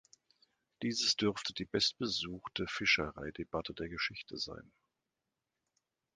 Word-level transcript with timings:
Dieses 0.81 1.15
dürfte 1.15 1.53
die 1.53 1.65
bestbesuchte 1.67 2.65
Fischereidebatte 2.67 3.75
der 3.75 3.87
Geschichte 3.87 4.35
sein. 4.39 4.71